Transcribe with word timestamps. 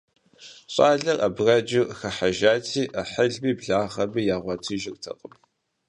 ЩӀалэр 0.73 1.17
абрэджу 1.27 1.85
хыхьэжати, 1.97 2.83
Ӏыхьлыми 2.93 3.53
благъэми 3.59 4.21
ягъуэтыжыртэкъым. 4.35 5.33